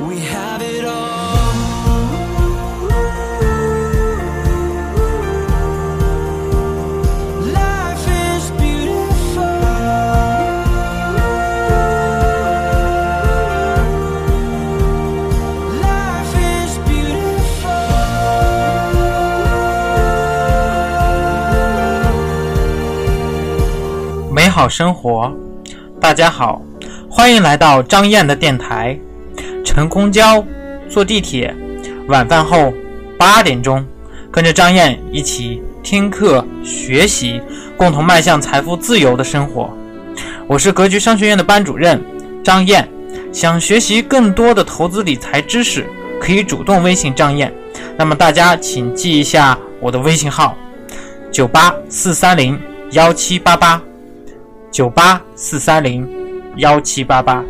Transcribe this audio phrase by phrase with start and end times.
[0.00, 1.52] We have it all.
[7.52, 9.42] Life is beautiful.
[15.80, 17.70] Life is beautiful.
[24.32, 25.32] 美好生活，
[26.00, 26.60] 大家好，
[27.08, 28.98] 欢迎来到张燕的电台。
[29.72, 30.44] 乘公交、
[30.86, 31.56] 坐地铁，
[32.06, 32.74] 晚饭后
[33.18, 33.82] 八点钟，
[34.30, 37.40] 跟着张燕一起听课学习，
[37.74, 39.74] 共同迈向财富自由的生活。
[40.46, 41.98] 我是格局商学院的班主任
[42.44, 42.86] 张燕，
[43.32, 45.86] 想学习更多的投资理财知识，
[46.20, 47.50] 可以主动微信张燕。
[47.96, 50.54] 那么大家请记一下我的微信号：
[51.30, 52.60] 九八四三零
[52.90, 53.80] 幺七八八。
[54.70, 56.06] 九八四三零
[56.56, 57.42] 幺七八八。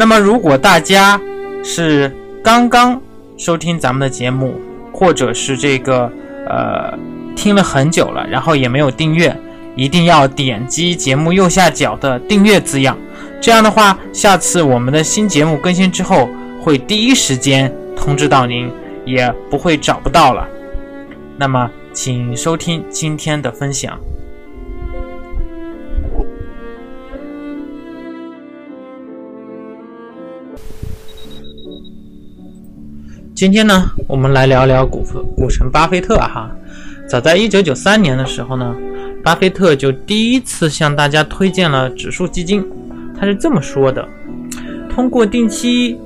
[0.00, 1.20] 那么，如果大家
[1.62, 2.10] 是
[2.42, 2.98] 刚刚
[3.36, 4.58] 收听咱们的节目，
[4.94, 6.10] 或者是这个
[6.48, 6.98] 呃
[7.36, 9.36] 听了很久了，然后也没有订阅，
[9.76, 12.96] 一定要点击节目右下角的订阅字样。
[13.42, 16.26] 这样的话，下次我们的新节目更新之后，
[16.62, 18.72] 会第一时间通知到您，
[19.04, 20.48] 也不会找不到了。
[21.36, 24.00] 那么，请收听今天的分享。
[33.40, 35.02] 今天呢，我们来聊聊股
[35.34, 36.54] 股神巴菲特哈。
[37.08, 38.76] 早在一九九三年的时候呢，
[39.24, 42.62] 巴菲特就第一次向大家推荐了指数基金。
[43.18, 44.06] 他是这么说的：
[44.90, 45.98] 通过定期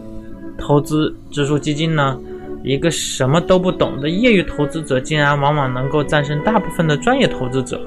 [0.56, 2.16] 投资指数基金呢，
[2.62, 7.80] 一个什么都不懂的业余投资者，竟然往往能够战胜大部分的专业投资者。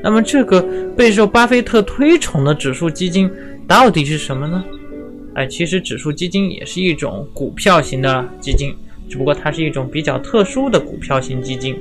[0.00, 0.64] 那么，这个
[0.96, 3.28] 备受巴菲特推崇的指数基金
[3.66, 4.62] 到底是什么呢？
[5.36, 8.74] 哎，其实指数基金也是一种股票型的基金，
[9.06, 11.78] 只不过它是一种比较特殊的股票型基金。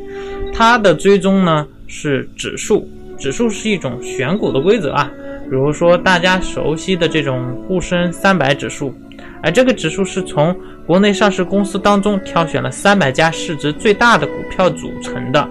[0.53, 2.85] 它的追踪呢是指数，
[3.17, 5.09] 指数是一种选股的规则啊。
[5.49, 8.93] 比如说大家熟悉的这种沪深三百指数，
[9.41, 10.53] 哎，这个指数是从
[10.85, 15.49] 国内上市公司当中挑选了三百家市值最大的股票组成的。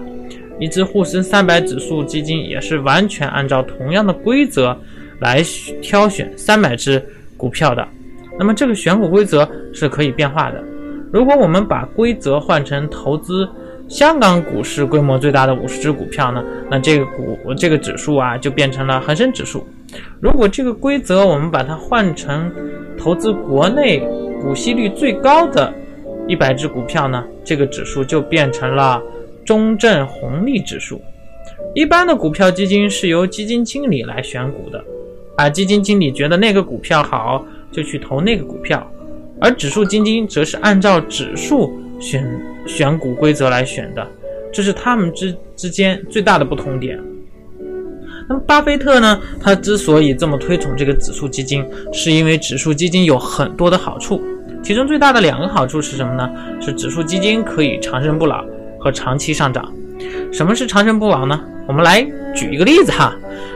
[0.59, 4.77] 一只沪深三百指数基金也是完全按照同样的规则
[5.19, 5.43] 来
[5.81, 7.03] 挑选三百只
[7.37, 7.87] 股票的。
[8.37, 10.63] 那么这个选股规则是可以变化的。
[11.11, 13.47] 如果我们把规则换成投资
[13.87, 19.65] 香港股市规模最大的五十只股票呢，那这个股这个指数啊就变成了恒生指数。
[20.19, 22.51] 如果这个规则我们把它换成
[22.97, 23.99] 投资国内
[24.41, 25.73] 股息率最高的
[26.27, 29.01] 一百只股票呢，这个指数就变成了
[29.45, 30.99] 中证红利指数。
[31.75, 34.83] 一般的股票基金是由基金经理来选股的，
[35.37, 37.45] 啊，基金经理觉得那个股票好。
[37.71, 38.89] 就去投那个股票，
[39.41, 42.25] 而指数基金则是按照指数选
[42.65, 44.07] 选股规则来选的，
[44.53, 46.97] 这是他们之之间最大的不同点。
[48.29, 49.19] 那么巴菲特呢？
[49.41, 54.21] 他之所以这么推崇这个指数基金，是因为指数基金有很多的好处，
[54.63, 56.31] 其中最大的两个好处是什么呢？
[56.61, 58.45] 是指数基金可以长生不老
[58.79, 59.69] 和长期上涨。
[60.31, 61.39] 什么是长生不老呢？
[61.67, 63.15] 我们来举一个例子哈，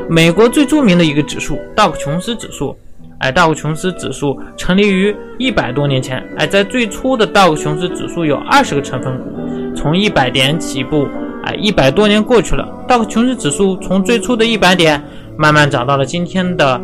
[0.10, 2.76] 美国最著名的一个指数道琼斯指数。
[3.20, 6.24] 哎，道琼斯指数成立于一百多年前。
[6.38, 9.26] 哎，在最初的道琼斯指数有二十个成分股，
[9.76, 11.06] 从一百点起步。
[11.44, 15.02] 哎，一百多年过去了，道琼斯指数从最初的一百点
[15.38, 16.80] 慢慢涨到了今天的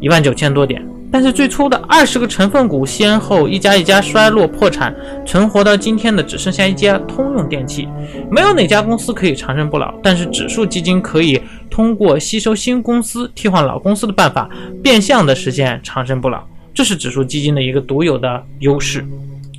[0.00, 0.80] 一万九千多点。
[1.12, 4.94] 但是最初的二十个成分股先后一家一家衰落破产，
[5.26, 7.86] 存活到今天的只剩下一家通用电气。
[8.30, 14.48] 没有哪家公司可以长生不老，但是指数基金可以通过吸收新公司、替换老公司的办法，
[14.82, 16.42] 变相的实现长生不老。
[16.72, 19.04] 这是指数基金的一个独有的优势。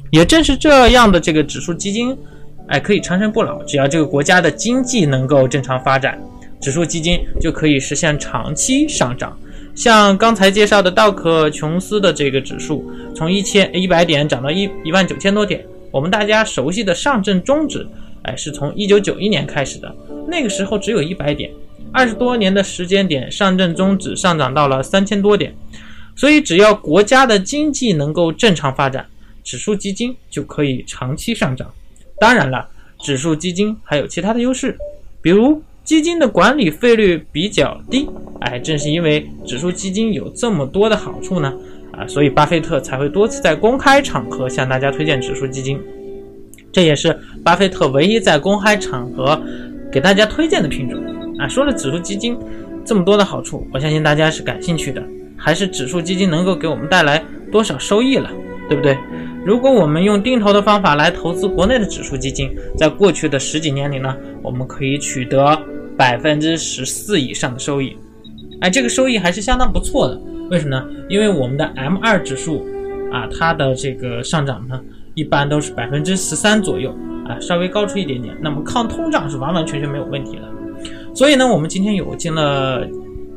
[0.10, 2.18] 也正是这样的这个指数基金，
[2.68, 3.62] 哎，可以长生不老。
[3.64, 6.20] 只要这个国家的经济能够正常发展，
[6.60, 9.38] 指数基金就可以实现长期上涨。
[9.76, 15.66] 像刚才介绍的道克琼斯的这个指数，从一千一百点涨到一一万九千多点。
[15.90, 17.88] 我们大家熟悉的上证综指，
[18.24, 19.96] 哎，是从一九九一年开始的，
[20.28, 21.52] 那个时候只有一百点，
[21.92, 25.56] 二十多年的时间点，上证综指上涨到了三千多点。
[26.16, 29.06] 所以，只要国家的经济能够正常发展，
[29.44, 31.72] 指数基金就可以长期上涨。
[32.20, 34.78] 当然了，指数基金还有其他的优势，
[35.22, 35.64] 比如。
[35.84, 38.08] 基金的管理费率比较低，
[38.40, 41.54] 哎，正是因为指数基金有这么多的好处呢，
[41.92, 45.78] 啊，所以巴菲特才会多次在公开场合向大家推荐指数基金。
[46.72, 49.40] 这也是巴菲特唯一在公开场合
[49.92, 50.98] 给大家推荐的品种。
[51.38, 52.38] 啊，说了指数基金
[52.86, 55.04] 这么多的好处，我相信大家是感兴趣的，
[55.36, 57.22] 还是指数基金能够给我们带来
[57.52, 58.32] 多少收益了？
[58.70, 58.98] 对不对？
[59.46, 65.62] 如果我们用定投的方法来投资国内的指数基金，在过去的十几年里呢，我们可以取得
[65.98, 67.96] 百分之十四以上的收益，
[68.62, 70.20] 哎，这个收益还是相当不错的。
[70.50, 70.86] 为什么呢？
[71.10, 72.66] 因为我们的 M 二指数
[73.12, 74.80] 啊，它的这个上涨呢，
[75.16, 76.96] 一般都是百分之十三左右
[77.28, 80.42] 啊，稍微高出一点点，那么抗通胀是完完全全没有问题的。
[81.16, 82.88] 所以呢，我们今天有进了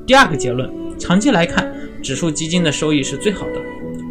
[0.06, 3.60] 第二个结论，长期来看，指数基金的收益是最好的。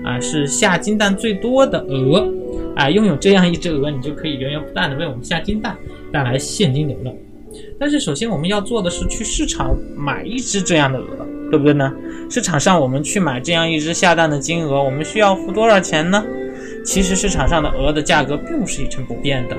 [0.07, 2.31] 啊，是下金蛋最多的鹅，
[2.75, 5.75] 啊，拥有这样一只鹅，你就可以源源不断的为我们下金蛋，
[6.11, 7.11] 带来现金流了。
[7.79, 11.05] 但是首先我们要做的是去市场买一只这样的鹅，
[11.49, 11.93] 对不对呢？
[12.29, 16.23] 市场上我们去买这样一只下蛋的金鹅，我们需要付多少钱呢？
[16.83, 19.55] 其实市场上的鹅的价格并不是一成不变的，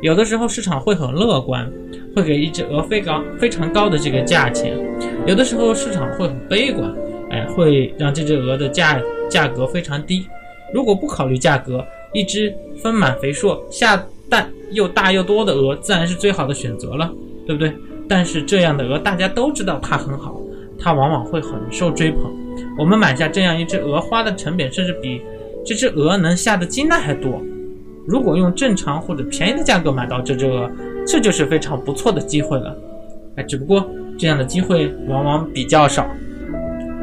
[0.00, 1.70] 有的时候市场会很乐观，
[2.14, 4.78] 会给一只鹅非高非常高的这个价钱，
[5.26, 6.94] 有的时候市场会很悲观，
[7.30, 9.00] 哎，会让这只鹅的价。
[9.28, 10.26] 价格非常低，
[10.72, 11.84] 如果不考虑价格，
[12.14, 12.50] 一只
[12.82, 17.12] 丰满肥硕、下蛋又大又多的鹅，自然是最好的选择了，
[17.48, 17.74] 对不对？
[18.06, 20.38] 但是这样的鹅，大家都知道它很好，
[20.78, 22.30] 它往往会很受追捧。
[22.78, 25.22] 我们买下这样一只鹅，花的成本甚至比
[25.64, 27.40] 这只鹅能下的金蛋还多。
[28.06, 30.70] 如果用正常或者便宜的价格买到这只鹅，
[31.06, 32.76] 这就是非常不错的机会了。
[33.36, 36.06] 哎，只不过这样的机会往往比较少。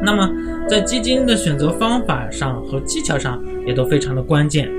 [0.00, 0.30] 那么，
[0.68, 4.70] 在基金的选择方法上和技巧上也都非常的关键，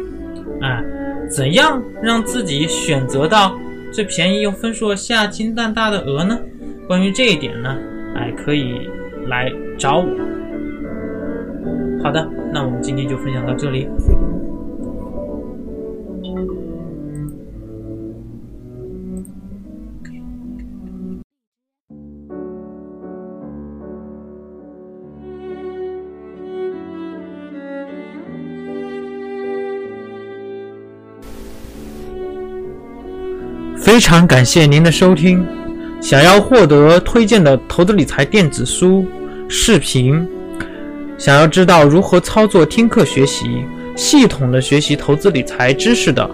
[0.62, 0.82] 哎，
[1.30, 3.58] 怎样让自己选择到
[3.92, 6.40] 最便宜又分数下金蛋大的鹅呢？
[6.88, 7.76] 关于这一点呢，
[8.16, 8.90] 哎，可以
[9.28, 10.06] 来找我。
[12.04, 13.88] 好的，那我们今天就分享到这里。
[33.98, 35.44] 非常感谢您的收听。
[36.00, 39.04] 想要获得推荐的投资理财电子书、
[39.50, 40.24] 视频，
[41.18, 43.66] 想要知道如何操作听课学习，
[43.96, 46.30] 系统的学习投资理财知识的，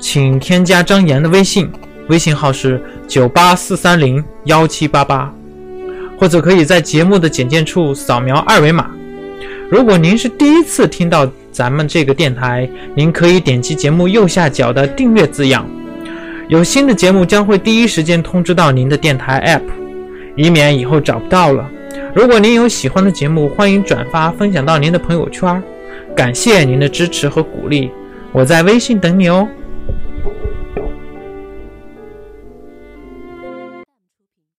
[0.00, 1.70] 请添加张岩的微信，
[2.08, 5.32] 微信号是九八四三零幺七八八，
[6.18, 8.90] 或者可以在节目的简介处扫描二维码。
[9.70, 15.64] 如果您是第一次听到咱们这个电台，您可以点击节目右下角的订阅字样。
[16.48, 19.70] 有新的节目将会第一时间通知到您的电台 App，
[20.34, 21.70] 以免以后找不到了。
[22.14, 25.62] 如果您有喜欢的节目，欢迎转发分享到您的朋友圈。
[26.16, 27.90] 感谢您的支持和鼓励，
[28.32, 29.46] 我在微信等你哦。